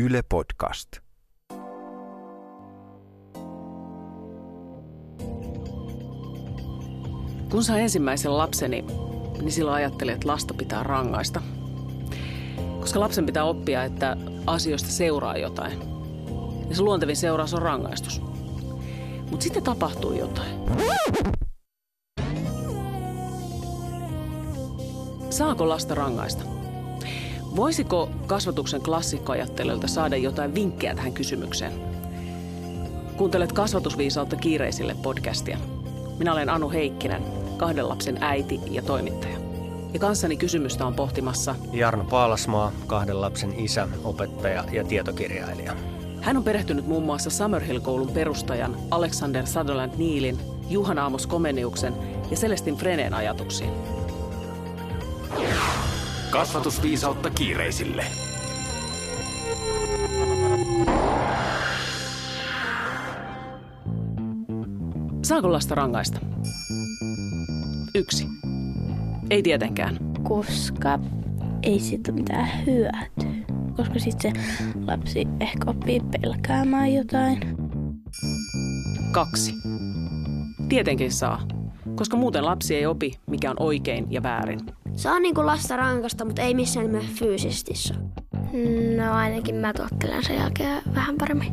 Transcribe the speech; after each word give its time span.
Yle 0.00 0.22
Podcast. 0.28 0.88
Kun 7.50 7.64
sain 7.64 7.82
ensimmäisen 7.82 8.38
lapseni, 8.38 8.84
niin 9.40 9.52
silloin 9.52 9.76
ajattelin, 9.76 10.14
että 10.14 10.28
lasta 10.28 10.54
pitää 10.54 10.82
rangaista. 10.82 11.42
Koska 12.80 13.00
lapsen 13.00 13.26
pitää 13.26 13.44
oppia, 13.44 13.84
että 13.84 14.16
asioista 14.46 14.88
seuraa 14.88 15.36
jotain. 15.36 15.78
Ja 16.68 16.76
se 16.76 16.82
luontevin 16.82 17.16
seuraus 17.16 17.54
on 17.54 17.62
rangaistus. 17.62 18.22
Mutta 19.30 19.44
sitten 19.44 19.62
tapahtuu 19.62 20.12
jotain. 20.12 20.60
Saako 25.30 25.68
lasta 25.68 25.94
rangaista? 25.94 26.59
Voisiko 27.56 28.10
kasvatuksen 28.26 28.82
klassikkoajattelijoilta 28.82 29.88
saada 29.88 30.16
jotain 30.16 30.54
vinkkejä 30.54 30.94
tähän 30.94 31.12
kysymykseen? 31.12 31.72
Kuuntelet 33.16 33.52
kasvatusviisautta 33.52 34.36
kiireisille 34.36 34.96
podcastia. 35.02 35.58
Minä 36.18 36.32
olen 36.32 36.48
Anu 36.48 36.70
Heikkinen, 36.70 37.22
kahden 37.56 37.88
lapsen 37.88 38.18
äiti 38.20 38.60
ja 38.70 38.82
toimittaja. 38.82 39.38
Ja 39.92 40.00
kanssani 40.00 40.36
kysymystä 40.36 40.86
on 40.86 40.94
pohtimassa 40.94 41.54
Jarno 41.72 42.04
Paalasmaa, 42.04 42.72
kahden 42.86 43.20
lapsen 43.20 43.58
isä, 43.58 43.88
opettaja 44.04 44.64
ja 44.72 44.84
tietokirjailija. 44.84 45.76
Hän 46.20 46.36
on 46.36 46.44
perehtynyt 46.44 46.86
muun 46.86 47.02
muassa 47.02 47.30
Summerhill-koulun 47.30 48.10
perustajan 48.12 48.76
Alexander 48.90 49.46
Sutherland 49.46 49.92
Neilin, 49.98 50.38
Juhan 50.68 50.98
Aamos 50.98 51.26
Komeniuksen 51.26 51.94
ja 52.30 52.36
Celestin 52.36 52.76
Freneen 52.76 53.14
ajatuksiin. 53.14 53.70
Kasvatusviisautta 56.30 57.30
kiireisille. 57.30 58.04
Saako 65.22 65.52
lasta 65.52 65.74
rangaista? 65.74 66.20
Yksi. 67.94 68.28
Ei 69.30 69.42
tietenkään. 69.42 69.98
koska 70.22 70.98
ei 71.62 71.80
siitä 71.80 72.12
ole 72.12 72.20
mitään 72.20 72.48
hyötyä. 72.66 73.32
Koska 73.76 73.98
sitten 73.98 74.32
se 74.36 74.64
lapsi 74.86 75.28
ehkä 75.40 75.70
oppii 75.70 76.00
pelkäämään 76.00 76.94
jotain. 76.94 77.40
Kaksi. 79.12 79.54
Tietenkin 80.68 81.12
saa, 81.12 81.48
koska 81.94 82.16
muuten 82.16 82.44
lapsi 82.44 82.76
ei 82.76 82.86
opi, 82.86 83.12
mikä 83.26 83.50
on 83.50 83.56
oikein 83.60 84.06
ja 84.10 84.22
väärin. 84.22 84.60
Saa 84.96 85.20
niinku 85.20 85.46
lasta 85.46 85.76
rankasta, 85.76 86.24
mutta 86.24 86.42
ei 86.42 86.54
missään 86.54 86.86
nimessä 86.86 87.10
fyysisesti 87.14 87.74
saa. 87.74 87.96
No 88.96 89.12
ainakin 89.12 89.54
mä 89.54 89.72
tottelen 89.72 90.24
sen 90.24 90.36
jälkeen 90.36 90.82
vähän 90.94 91.16
paremmin. 91.18 91.52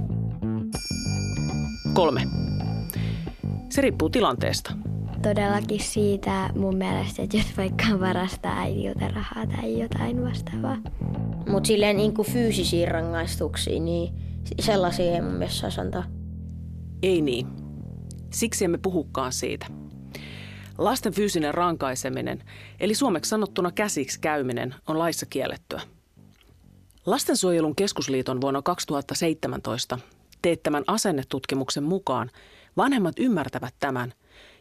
Kolme. 1.93 2.21
Se 3.69 3.81
riippuu 3.81 4.09
tilanteesta. 4.09 4.73
todellakin 5.21 5.79
siitä 5.79 6.49
mun 6.55 6.77
mielestä, 6.77 7.21
että 7.23 7.37
jos 7.37 7.57
vaikka 7.57 7.99
varastaa 7.99 8.59
äidiltä 8.59 9.07
rahaa 9.07 9.47
tai 9.47 9.79
jotain 9.79 10.23
vastaavaa. 10.23 10.77
Mutta 11.49 11.67
silleen 11.67 11.97
niinku 11.97 12.23
fyysisiin 12.23 12.87
rangaistuksiin, 12.87 13.85
niin 13.85 14.13
sellaisia 14.59 15.11
ei 15.11 15.21
mun 15.21 15.33
mielestä 15.33 15.59
saisi 15.59 15.81
antaa. 15.81 16.03
Ei 17.03 17.21
niin. 17.21 17.47
Siksi 18.33 18.65
emme 18.65 18.77
puhukaan 18.77 19.31
siitä. 19.31 19.65
Lasten 20.77 21.13
fyysinen 21.13 21.53
rankaiseminen, 21.53 22.43
eli 22.79 22.95
suomeksi 22.95 23.29
sanottuna 23.29 23.71
käsiksi 23.71 24.19
käyminen, 24.19 24.75
on 24.87 24.99
laissa 24.99 25.25
kiellettyä. 25.25 25.81
Lastensuojelun 27.05 27.75
keskusliiton 27.75 28.41
vuonna 28.41 28.61
2017 28.61 29.99
teettämän 30.41 30.83
asennetutkimuksen 30.87 31.83
mukaan 31.83 32.31
vanhemmat 32.77 33.19
ymmärtävät 33.19 33.73
tämän 33.79 34.13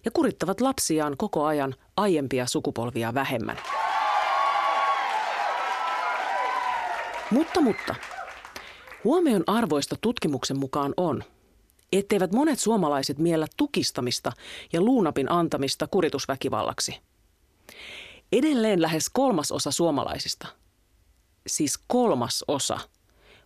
ja 0.04 0.10
kurittavat 0.10 0.60
lapsiaan 0.60 1.16
koko 1.16 1.44
ajan 1.44 1.74
aiempia 1.96 2.46
sukupolvia 2.46 3.14
vähemmän. 3.14 3.56
Mutta, 7.30 7.60
mutta, 7.60 7.94
huomion 9.04 9.44
arvoista 9.46 9.96
tutkimuksen 10.00 10.58
mukaan 10.58 10.94
on, 10.96 11.22
etteivät 11.92 12.32
monet 12.32 12.58
suomalaiset 12.58 13.18
miellä 13.18 13.46
tukistamista 13.56 14.32
ja 14.72 14.80
luunapin 14.80 15.32
antamista 15.32 15.86
kuritusväkivallaksi. 15.86 16.98
Edelleen 18.32 18.82
lähes 18.82 19.10
kolmas 19.12 19.52
osa 19.52 19.70
suomalaisista, 19.70 20.46
siis 21.46 21.78
kolmas 21.86 22.44
osa, 22.48 22.78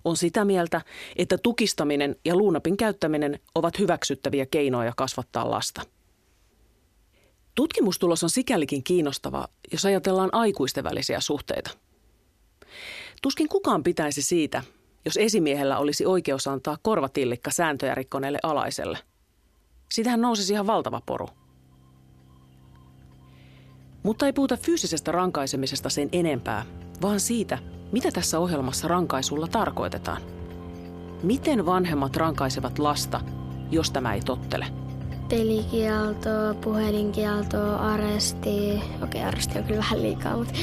on 0.04 0.16
sitä 0.16 0.44
mieltä, 0.44 0.80
että 1.16 1.38
tukistaminen 1.38 2.16
ja 2.24 2.36
luunapin 2.36 2.76
käyttäminen 2.76 3.40
ovat 3.54 3.78
hyväksyttäviä 3.78 4.46
keinoja 4.46 4.92
kasvattaa 4.96 5.50
lasta. 5.50 5.82
Tutkimustulos 7.54 8.22
on 8.22 8.30
sikälikin 8.30 8.84
kiinnostava, 8.84 9.48
jos 9.72 9.84
ajatellaan 9.84 10.30
aikuisten 10.32 10.84
välisiä 10.84 11.20
suhteita. 11.20 11.70
Tuskin 13.22 13.48
kukaan 13.48 13.82
pitäisi 13.82 14.22
siitä, 14.22 14.62
jos 15.04 15.16
esimiehellä 15.16 15.78
olisi 15.78 16.06
oikeus 16.06 16.48
antaa 16.48 16.76
korvatillikka 16.82 17.50
sääntöjä 17.50 17.94
rikkoneelle 17.94 18.38
alaiselle. 18.42 18.98
Sitähän 19.90 20.20
nousisi 20.20 20.52
ihan 20.52 20.66
valtava 20.66 21.02
poru. 21.06 21.28
Mutta 24.02 24.26
ei 24.26 24.32
puhuta 24.32 24.56
fyysisestä 24.56 25.12
rankaisemisesta 25.12 25.90
sen 25.90 26.08
enempää, 26.12 26.64
vaan 27.02 27.20
siitä, 27.20 27.58
mitä 27.92 28.10
tässä 28.10 28.38
ohjelmassa 28.38 28.88
rankaisulla 28.88 29.48
tarkoitetaan. 29.48 30.22
Miten 31.22 31.66
vanhemmat 31.66 32.16
rankaisevat 32.16 32.78
lasta, 32.78 33.20
jos 33.70 33.90
tämä 33.90 34.14
ei 34.14 34.20
tottele? 34.20 34.66
Pelikielto, 35.28 36.54
puhelinkielto, 36.60 37.76
aresti. 37.76 38.80
Okei, 39.02 39.22
aresti 39.22 39.58
on 39.58 39.64
kyllä 39.64 39.78
vähän 39.78 40.02
liikaa, 40.02 40.36
mutta 40.36 40.54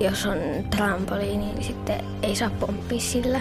jos 0.00 0.26
on 0.26 0.38
trampoliini, 0.70 1.52
niin 1.52 1.64
sitten 1.64 2.04
ei 2.22 2.36
saa 2.36 2.50
pomppia 2.50 3.00
sillä. 3.00 3.40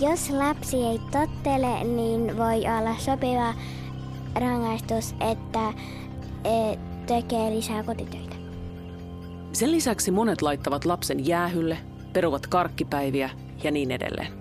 Jos 0.00 0.30
lapsi 0.30 0.76
ei 0.76 0.98
tottele, 0.98 1.84
niin 1.84 2.36
voi 2.36 2.58
olla 2.78 2.98
sopiva 2.98 3.54
rangaistus, 4.34 5.14
että 5.30 5.68
e, 6.44 6.78
tekee 7.06 7.50
lisää 7.50 7.82
kotitöitä. 7.82 8.36
Sen 9.52 9.72
lisäksi 9.72 10.10
monet 10.10 10.42
laittavat 10.42 10.84
lapsen 10.84 11.26
jäähylle, 11.26 11.78
peruvat 12.12 12.46
karkkipäiviä 12.46 13.30
ja 13.64 13.70
niin 13.70 13.90
edelleen. 13.90 14.32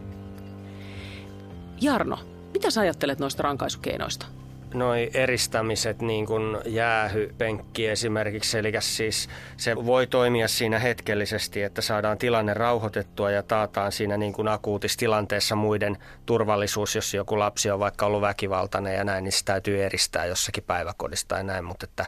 Jarno, 1.81 2.17
mitä 2.53 2.71
sä 2.71 2.81
ajattelet 2.81 3.19
noista 3.19 3.43
rankaisukeinoista? 3.43 4.25
Noi 4.73 5.09
eristämiset, 5.13 6.01
niin 6.01 6.25
kuin 6.25 6.57
jäähypenkki 6.66 7.88
esimerkiksi, 7.88 8.57
eli 8.57 8.72
siis 8.79 9.29
se 9.57 9.75
voi 9.75 10.07
toimia 10.07 10.47
siinä 10.47 10.79
hetkellisesti, 10.79 11.63
että 11.63 11.81
saadaan 11.81 12.17
tilanne 12.17 12.53
rauhoitettua 12.53 13.31
ja 13.31 13.44
taataan 13.44 13.91
siinä 13.91 14.17
niin 14.17 14.33
kuin 14.33 14.47
akuutissa 14.47 15.00
tilanteessa 15.00 15.56
muiden 15.56 15.97
turvallisuus, 16.25 16.95
jos 16.95 17.13
joku 17.13 17.39
lapsi 17.39 17.72
on 17.72 17.79
vaikka 17.79 18.06
ollut 18.06 18.22
väkivaltainen 18.22 18.95
ja 18.95 19.03
näin, 19.03 19.23
niin 19.23 19.31
se 19.31 19.45
täytyy 19.45 19.83
eristää 19.83 20.25
jossakin 20.25 20.63
päiväkodista 20.63 21.35
tai 21.35 21.44
näin, 21.44 21.66
mutta 21.66 21.85
että 21.89 22.06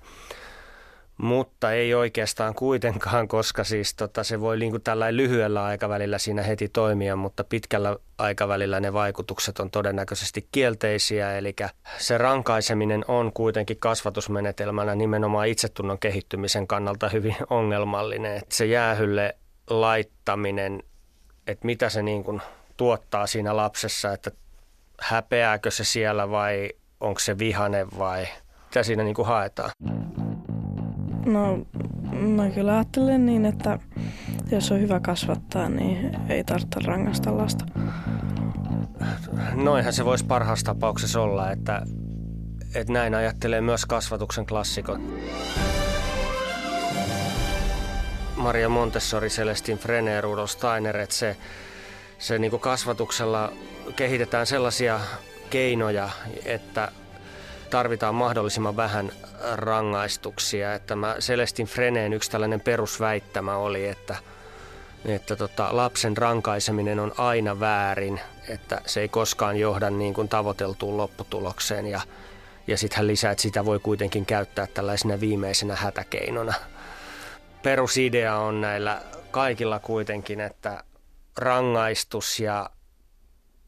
mutta 1.18 1.72
ei 1.72 1.94
oikeastaan 1.94 2.56
kuitenkaan, 2.56 3.28
koska 3.28 3.64
siis 3.64 3.94
tota, 3.94 4.24
se 4.24 4.42
voi 4.42 4.59
niin 4.59 4.81
tällä 4.81 5.16
lyhyellä 5.16 5.64
aikavälillä 5.64 6.18
siinä 6.18 6.44
heti 6.44 6.70
toimia, 6.70 7.16
mutta 7.16 7.44
pitkällä 7.44 7.98
aikavälillä 8.18 8.80
ne 8.80 8.94
vaikutukset 8.94 9.59
on 9.59 9.72
todennäköisesti 9.72 10.48
kielteisiä. 10.52 11.38
Eli 11.38 11.56
se 11.98 12.18
rankaiseminen 12.18 13.06
on 13.08 13.31
kuitenkin 13.34 13.78
kasvatusmenetelmänä 13.80 14.96
nimenomaan 14.96 15.48
itsetunnon 15.48 16.00
kehittymisen 16.00 16.68
kannalta 16.68 17.09
hyvin 17.09 17.36
ongelmallinen. 17.50 18.38
Et 18.38 18.52
se 18.52 18.66
jäähylle 18.66 19.36
laittaminen, 19.70 20.84
että 21.48 21.66
mitä 21.66 21.90
se 21.90 22.02
niin 22.02 22.24
kuin 22.24 22.42
tuottaa 22.78 23.28
siinä 23.28 23.56
lapsessa, 23.56 24.13
että 24.13 24.31
häpeääkö 25.01 25.72
se 25.72 25.84
siellä 25.84 26.30
vai 26.30 26.69
onko 27.00 27.19
se 27.19 27.38
vihane 27.38 27.88
vai 27.98 28.28
mitä 28.75 28.84
siinä 28.84 29.04
niin 29.04 29.16
kuin 29.16 29.28
haetaan. 29.28 29.72
No, 31.25 31.66
mä 32.12 32.50
kyllä 32.50 32.74
ajattelen 32.74 33.25
niin, 33.25 33.45
että 33.45 33.80
jos 34.51 34.72
on 34.72 34.80
hyvä 34.80 35.00
kasvattaa, 35.00 35.69
niin 35.69 36.18
ei 36.30 36.44
tarvitse 36.44 36.80
rangaista 36.86 37.38
lasta. 37.38 37.66
Noinhan 39.54 39.94
se 39.94 40.06
voisi 40.06 40.25
parhaassa 40.25 40.66
tapauksessa 40.66 41.22
olla, 41.22 41.51
että, 41.51 41.81
että 42.75 42.94
näin 42.94 43.16
ajattelee 43.16 43.62
myös 43.62 43.86
kasvatuksen 43.86 44.45
klassikot. 44.45 45.01
Maria 48.36 48.69
Montessori, 48.69 49.30
Celestin 49.30 49.77
Frené, 49.77 50.22
Rudolf 50.22 50.50
Steiner, 50.50 50.98
että 50.98 51.16
se, 51.16 51.38
se 52.19 52.39
niin 52.39 52.60
kasvatuksella 52.60 53.51
kehitetään 53.95 54.45
sellaisia 54.45 55.00
keinoja, 55.50 56.10
että 56.45 56.92
tarvitaan 57.75 58.16
mahdollisimman 58.16 58.75
vähän 58.75 59.12
rangaistuksia. 59.54 60.74
Että 60.74 60.95
mä 60.95 61.16
Celestin 61.19 61.66
Freneen 61.66 62.13
yksi 62.13 62.31
tällainen 62.31 62.62
perusväittämä 62.62 63.56
oli, 63.56 63.88
että, 63.88 64.16
että 65.06 65.36
tota, 65.36 65.68
lapsen 65.72 66.18
rankaiseminen 66.18 67.00
on 67.00 67.13
aina 67.18 67.60
väärin, 67.60 68.19
että 68.50 68.81
se 68.86 69.01
ei 69.01 69.10
koskaan 69.10 69.57
johda 69.57 69.89
niin 69.89 70.13
kuin 70.13 70.30
tavoiteltuun 70.30 70.98
lopputulokseen 70.98 71.88
ja, 71.88 72.01
ja 72.68 72.77
sitten 72.77 72.98
hän 72.98 73.07
lisää, 73.07 73.31
että 73.31 73.42
sitä 73.42 73.66
voi 73.66 73.80
kuitenkin 73.80 74.25
käyttää 74.25 74.68
tällaisena 74.68 75.19
viimeisenä 75.19 75.75
hätäkeinona. 75.75 76.54
Perusidea 77.63 78.38
on 78.38 78.62
näillä 78.62 79.01
kaikilla 79.31 79.80
kuitenkin, 79.80 80.42
että 80.42 80.83
rangaistus 81.38 82.39
ja 82.39 82.69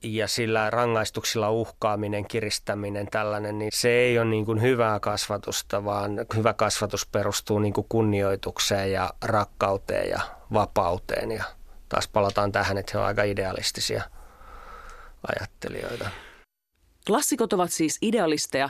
ja 0.04 0.28
sillä 0.28 0.70
rangaistuksilla 0.70 1.52
uhkaaminen, 1.52 2.28
kiristäminen, 2.28 3.08
tällainen, 3.12 3.60
niin 3.60 3.72
se 3.74 3.90
ei 3.90 4.20
ole 4.20 4.30
niin 4.30 4.46
kuin 4.46 4.62
hyvää 4.62 5.00
kasvatusta, 5.00 5.86
vaan 5.86 6.12
hyvä 6.36 6.54
kasvatus 6.54 7.06
perustuu 7.06 7.60
niin 7.60 7.74
kuin 7.74 7.88
kunnioitukseen 7.90 8.92
ja 8.92 9.14
rakkauteen 9.22 10.10
ja 10.10 10.22
vapauteen. 10.54 11.32
Ja 11.32 11.44
taas 11.90 12.08
palataan 12.08 12.52
tähän, 12.52 12.78
että 12.78 12.92
he 12.94 12.98
ovat 12.98 13.08
aika 13.08 13.24
idealistisia 13.24 14.04
ajattelijoita. 15.28 16.10
Klassikot 17.08 17.54
ovat 17.54 17.72
siis 17.72 17.98
idealisteja 18.02 18.70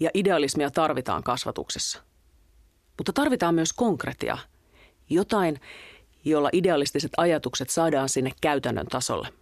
ja 0.00 0.10
idealismia 0.14 0.70
tarvitaan 0.70 1.22
kasvatuksessa. 1.22 2.02
Mutta 2.98 3.12
tarvitaan 3.12 3.54
myös 3.54 3.72
konkretia, 3.72 4.38
jotain, 5.10 5.60
jolla 6.24 6.48
idealistiset 6.52 7.12
ajatukset 7.16 7.70
saadaan 7.70 8.08
sinne 8.08 8.30
käytännön 8.40 8.86
tasolle– 8.86 9.28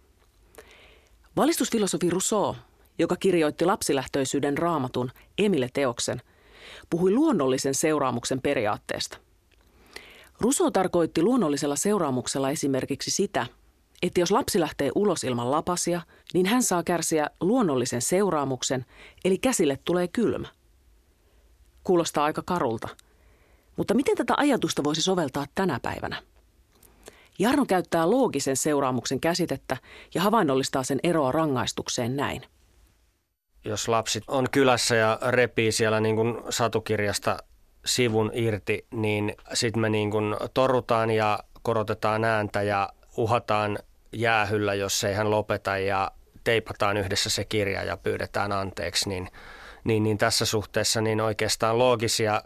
Valistusfilosofi 1.35 2.09
Rousseau, 2.09 2.55
joka 2.99 3.15
kirjoitti 3.15 3.65
lapsilähtöisyyden 3.65 4.57
raamatun 4.57 5.11
Emile-teoksen, 5.37 6.21
puhui 6.89 7.11
luonnollisen 7.11 7.75
seuraamuksen 7.75 8.41
periaatteesta. 8.41 9.17
Rousseau 10.41 10.71
tarkoitti 10.71 11.23
luonnollisella 11.23 11.75
seuraamuksella 11.75 12.49
esimerkiksi 12.49 13.11
sitä, 13.11 13.47
että 14.01 14.19
jos 14.19 14.31
lapsi 14.31 14.59
lähtee 14.59 14.91
ulos 14.95 15.23
ilman 15.23 15.51
lapasia, 15.51 16.01
niin 16.33 16.45
hän 16.45 16.63
saa 16.63 16.83
kärsiä 16.83 17.29
luonnollisen 17.41 18.01
seuraamuksen, 18.01 18.85
eli 19.25 19.37
käsille 19.37 19.79
tulee 19.85 20.07
kylmä. 20.07 20.47
Kuulostaa 21.83 22.25
aika 22.25 22.41
karulta. 22.45 22.87
Mutta 23.75 23.93
miten 23.93 24.17
tätä 24.17 24.33
ajatusta 24.37 24.83
voisi 24.83 25.01
soveltaa 25.01 25.45
tänä 25.55 25.79
päivänä? 25.81 26.23
Jarno 27.39 27.65
käyttää 27.65 28.09
loogisen 28.09 28.57
seuraamuksen 28.57 29.19
käsitettä 29.19 29.77
ja 30.13 30.21
havainnollistaa 30.21 30.83
sen 30.83 30.99
eroa 31.03 31.31
rangaistukseen 31.31 32.15
näin. 32.15 32.41
Jos 33.65 33.87
lapsi 33.87 34.21
on 34.27 34.47
kylässä 34.51 34.95
ja 34.95 35.19
repii 35.27 35.71
siellä 35.71 35.99
niin 35.99 36.15
kuin 36.15 36.37
satukirjasta 36.49 37.37
sivun 37.85 38.31
irti, 38.33 38.85
niin 38.91 39.35
sitten 39.53 39.81
me 39.81 39.89
niin 39.89 40.11
kuin 40.11 40.35
torrutaan 40.53 41.11
ja 41.11 41.39
korotetaan 41.61 42.23
ääntä 42.23 42.61
ja 42.61 42.89
uhataan 43.17 43.79
jäähyllä, 44.13 44.73
jos 44.73 45.03
ei 45.03 45.13
hän 45.13 45.31
lopeta 45.31 45.77
ja 45.77 46.11
teipataan 46.43 46.97
yhdessä 46.97 47.29
se 47.29 47.45
kirja 47.45 47.83
ja 47.83 47.97
pyydetään 47.97 48.51
anteeksi, 48.51 49.09
niin, 49.09 49.29
niin, 49.83 50.03
niin 50.03 50.17
tässä 50.17 50.45
suhteessa 50.45 51.01
niin 51.01 51.21
oikeastaan 51.21 51.77
loogisia 51.77 52.41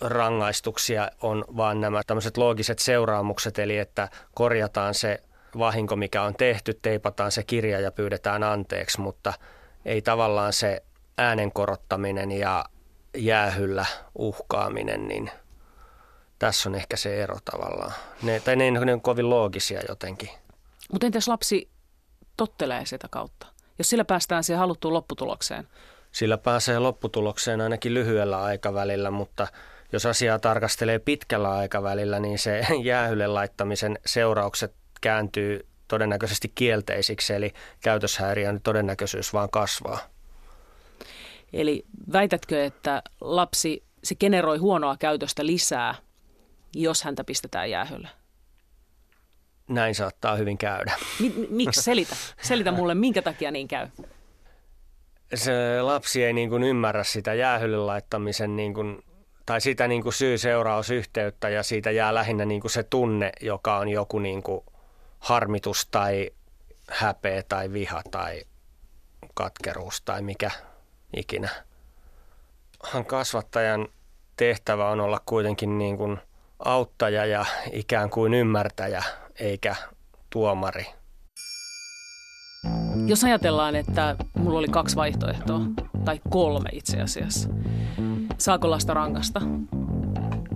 rangaistuksia 0.00 1.10
on 1.22 1.44
vaan 1.56 1.80
nämä 1.80 2.02
tämmöiset 2.06 2.36
loogiset 2.36 2.78
seuraamukset, 2.78 3.58
eli 3.58 3.78
että 3.78 4.08
korjataan 4.34 4.94
se 4.94 5.22
vahinko, 5.58 5.96
mikä 5.96 6.22
on 6.22 6.34
tehty, 6.34 6.74
teipataan 6.82 7.32
se 7.32 7.42
kirja 7.42 7.80
ja 7.80 7.92
pyydetään 7.92 8.42
anteeksi, 8.42 9.00
mutta 9.00 9.32
ei 9.84 10.02
tavallaan 10.02 10.52
se 10.52 10.82
äänen 11.18 11.52
korottaminen 11.52 12.32
ja 12.32 12.64
jäähyllä 13.16 13.86
uhkaaminen, 14.18 15.08
niin 15.08 15.30
tässä 16.38 16.68
on 16.68 16.74
ehkä 16.74 16.96
se 16.96 17.22
ero 17.22 17.38
tavallaan. 17.44 17.92
Ne, 18.22 18.40
tai 18.40 18.56
ne, 18.56 18.70
ne 18.70 18.92
on 18.92 19.00
kovin 19.00 19.30
loogisia 19.30 19.80
jotenkin. 19.88 20.30
Mutta 20.92 21.06
entäs 21.06 21.28
lapsi 21.28 21.68
tottelee 22.36 22.86
sitä 22.86 23.08
kautta? 23.10 23.46
Jos 23.78 23.88
sillä 23.88 24.04
päästään 24.04 24.44
siihen 24.44 24.58
haluttuun 24.58 24.94
lopputulokseen? 24.94 25.68
Sillä 26.12 26.38
pääsee 26.38 26.78
lopputulokseen 26.78 27.60
ainakin 27.60 27.94
lyhyellä 27.94 28.42
aikavälillä, 28.42 29.10
mutta 29.10 29.46
jos 29.92 30.06
asiaa 30.06 30.38
tarkastelee 30.38 30.98
pitkällä 30.98 31.50
aikavälillä, 31.50 32.20
niin 32.20 32.38
se 32.38 32.66
jäähylle 32.82 33.26
laittamisen 33.26 33.98
seuraukset 34.06 34.74
kääntyy 35.00 35.66
todennäköisesti 35.88 36.52
kielteisiksi, 36.54 37.32
eli 37.32 37.52
käytöshäiriön 37.80 38.60
todennäköisyys 38.62 39.32
vaan 39.32 39.50
kasvaa. 39.50 39.98
Eli 41.52 41.84
väitätkö, 42.12 42.64
että 42.64 43.02
lapsi 43.20 43.84
se 44.04 44.14
generoi 44.14 44.58
huonoa 44.58 44.96
käytöstä 44.96 45.46
lisää, 45.46 45.94
jos 46.74 47.02
häntä 47.02 47.24
pistetään 47.24 47.70
jäähylle? 47.70 48.08
Näin 49.68 49.94
saattaa 49.94 50.36
hyvin 50.36 50.58
käydä. 50.58 50.92
Mi- 51.20 51.46
miksi? 51.50 51.82
Selitä. 51.82 52.16
Selitä 52.42 52.72
mulle, 52.72 52.94
minkä 52.94 53.22
takia 53.22 53.50
niin 53.50 53.68
käy. 53.68 53.88
Se 55.34 55.82
lapsi 55.82 56.24
ei 56.24 56.32
niin 56.32 56.50
kuin 56.50 56.62
ymmärrä 56.62 57.04
sitä 57.04 57.34
jäähylle 57.34 57.76
laittamisen 57.76 58.56
niin 58.56 58.74
kuin 58.74 59.02
tai 59.50 59.60
sitä 59.60 59.88
niin 59.88 60.02
kuin 60.02 60.12
syy-seurausyhteyttä 60.12 61.48
ja 61.48 61.62
siitä 61.62 61.90
jää 61.90 62.14
lähinnä 62.14 62.44
niin 62.44 62.60
kuin 62.60 62.70
se 62.70 62.82
tunne, 62.82 63.32
joka 63.40 63.76
on 63.76 63.88
joku 63.88 64.18
niin 64.18 64.42
kuin 64.42 64.64
harmitus 65.18 65.86
tai 65.86 66.30
häpeä 66.90 67.42
tai 67.42 67.72
viha 67.72 68.02
tai 68.10 68.42
katkeruus 69.34 70.02
tai 70.02 70.22
mikä 70.22 70.50
ikinä. 71.16 71.48
Kasvattajan 73.06 73.88
tehtävä 74.36 74.90
on 74.90 75.00
olla 75.00 75.20
kuitenkin 75.26 75.78
niin 75.78 75.96
kuin 75.96 76.18
auttaja 76.58 77.26
ja 77.26 77.44
ikään 77.72 78.10
kuin 78.10 78.34
ymmärtäjä 78.34 79.02
eikä 79.40 79.76
tuomari. 80.32 80.86
Jos 83.06 83.24
ajatellaan, 83.24 83.76
että 83.76 84.16
mulla 84.38 84.58
oli 84.58 84.68
kaksi 84.68 84.96
vaihtoehtoa, 84.96 85.60
tai 86.04 86.20
kolme 86.30 86.68
itse 86.72 87.00
asiassa, 87.00 87.48
saako 88.40 88.70
lasta 88.70 88.94
rangasta? 88.94 89.40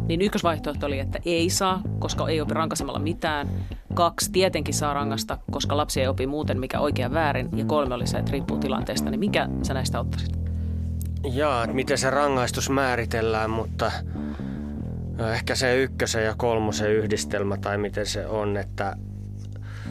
Niin 0.08 0.22
ykkösvaihtoehto 0.22 0.86
oli, 0.86 0.98
että 0.98 1.18
ei 1.24 1.50
saa, 1.50 1.82
koska 1.98 2.28
ei 2.28 2.40
opi 2.40 2.54
rankasemalla 2.54 2.98
mitään. 2.98 3.48
Kaksi, 3.94 4.32
tietenkin 4.32 4.74
saa 4.74 4.94
rangasta, 4.94 5.38
koska 5.50 5.76
lapsi 5.76 6.00
ei 6.00 6.08
opi 6.08 6.26
muuten 6.26 6.60
mikä 6.60 6.80
oikein 6.80 7.14
väärin. 7.14 7.48
Ja 7.56 7.64
kolme 7.64 7.94
oli 7.94 8.06
se, 8.06 8.18
että 8.18 8.32
riippuu 8.32 8.58
tilanteesta. 8.58 9.10
Niin 9.10 9.20
mikä 9.20 9.48
sä 9.62 9.74
näistä 9.74 10.00
ottaisit? 10.00 10.38
Jaa, 11.32 11.64
että 11.64 11.76
miten 11.76 11.98
se 11.98 12.10
rangaistus 12.10 12.70
määritellään, 12.70 13.50
mutta 13.50 13.92
ehkä 15.32 15.54
se 15.54 15.82
ykkösen 15.82 16.24
ja 16.24 16.34
kolmosen 16.36 16.92
yhdistelmä 16.92 17.56
tai 17.56 17.78
miten 17.78 18.06
se 18.06 18.26
on, 18.26 18.56
että 18.56 18.96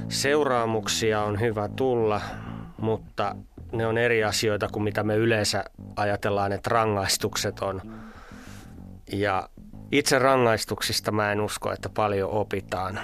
seuraamuksia 0.09 1.23
on 1.23 1.39
hyvä 1.39 1.67
tulla, 1.67 2.21
mutta 2.81 3.35
ne 3.73 3.87
on 3.87 3.97
eri 3.97 4.23
asioita 4.23 4.67
kuin 4.71 4.83
mitä 4.83 5.03
me 5.03 5.15
yleensä 5.15 5.63
ajatellaan, 5.95 6.51
että 6.51 6.69
rangaistukset 6.69 7.59
on. 7.59 7.81
Ja 9.11 9.49
itse 9.91 10.19
rangaistuksista 10.19 11.11
mä 11.11 11.31
en 11.31 11.41
usko, 11.41 11.71
että 11.71 11.89
paljon 11.89 12.29
opitaan. 12.29 12.99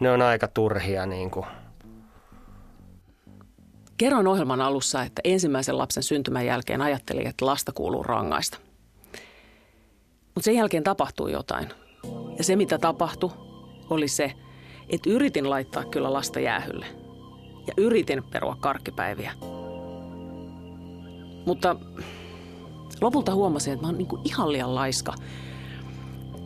Ne 0.00 0.10
on 0.10 0.22
aika 0.22 0.48
turhia 0.48 1.06
niin 1.06 1.30
kuin. 1.30 1.46
Kerroin 3.96 4.26
ohjelman 4.26 4.60
alussa, 4.60 5.02
että 5.02 5.20
ensimmäisen 5.24 5.78
lapsen 5.78 6.02
syntymän 6.02 6.46
jälkeen 6.46 6.82
ajattelin, 6.82 7.26
että 7.26 7.46
lasta 7.46 7.72
kuuluu 7.72 8.02
rangaista. 8.02 8.58
Mutta 10.34 10.44
sen 10.44 10.54
jälkeen 10.54 10.84
tapahtui 10.84 11.32
jotain. 11.32 11.68
Ja 12.38 12.44
se, 12.44 12.56
mitä 12.56 12.78
tapahtui, 12.78 13.30
oli 13.90 14.08
se, 14.08 14.32
että 14.88 15.10
yritin 15.10 15.50
laittaa 15.50 15.84
kyllä 15.84 16.12
lasta 16.12 16.40
jäähylle. 16.40 16.86
Ja 17.66 17.72
yritin 17.76 18.22
perua 18.24 18.56
karkkipäiviä. 18.60 19.32
Mutta 21.46 21.76
lopulta 23.00 23.34
huomasin, 23.34 23.72
että 23.72 23.86
mä 23.86 23.88
oon 23.88 23.98
niin 23.98 24.08
ihan 24.24 24.52
liian 24.52 24.74
laiska 24.74 25.14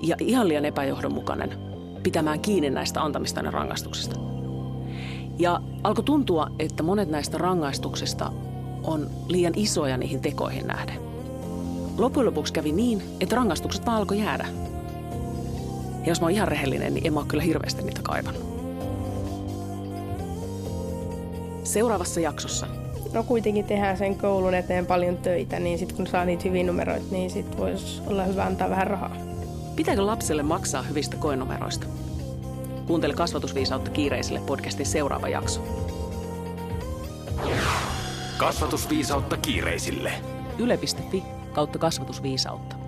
ja 0.03 0.17
ihan 0.21 0.49
liian 0.49 0.65
epäjohdonmukainen 0.65 1.59
pitämään 2.03 2.41
kiinni 2.41 2.71
näistä 2.71 3.03
antamista 3.03 3.43
rangaistuksista. 3.43 4.17
Ja 5.39 5.61
alkoi 5.83 6.05
tuntua, 6.05 6.51
että 6.59 6.83
monet 6.83 7.11
näistä 7.11 7.39
rangaistuksista 7.39 8.33
on 8.83 9.11
liian 9.29 9.53
isoja 9.57 9.97
niihin 9.97 10.21
tekoihin 10.21 10.67
nähden. 10.67 11.01
Loppujen 11.99 12.27
lopuksi 12.27 12.53
kävi 12.53 12.73
niin, 12.73 13.03
että 13.21 13.37
rangaistukset 13.37 13.87
vaan 13.87 13.97
alkoi 13.97 14.19
jäädä. 14.19 14.49
Ja 16.01 16.09
jos 16.09 16.21
mä 16.21 16.25
oon 16.25 16.33
ihan 16.33 16.49
rehellinen, 16.49 16.95
niin 16.95 17.07
en 17.07 17.15
mä 17.15 17.25
kyllä 17.29 17.43
hirveästi 17.43 17.83
niitä 17.83 18.03
kaivannut. 18.03 18.51
Seuraavassa 21.65 22.21
jaksossa– 22.21 22.67
no 23.13 23.25
kuitenkin 23.25 23.65
tehdään 23.65 23.97
sen 23.97 24.19
koulun 24.19 24.55
eteen 24.55 24.87
paljon 24.87 25.17
töitä, 25.17 25.59
niin 25.59 25.79
sitten 25.79 25.97
kun 25.97 26.07
saa 26.07 26.25
niitä 26.25 26.43
hyviä 26.45 26.65
numeroita, 26.65 27.07
niin 27.11 27.31
sitten 27.31 27.59
voisi 27.59 28.03
olla 28.07 28.25
hyvä 28.25 28.45
antaa 28.45 28.71
vähän 28.71 28.87
rahaa. 28.87 29.17
Pitääkö 29.77 30.07
lapselle 30.07 30.43
maksaa 30.43 30.83
hyvistä 30.83 31.17
koenumeroista? 31.17 31.87
Kuuntele 32.87 33.15
kasvatusviisautta 33.15 33.91
kiireisille 33.91 34.41
podcastin 34.41 34.87
seuraava 34.87 35.29
jakso. 35.29 35.61
Kasvatusviisautta 38.37 39.37
kiireisille. 39.37 40.13
Yle.fi 40.59 41.23
kautta 41.53 41.79
kasvatusviisautta. 41.79 42.80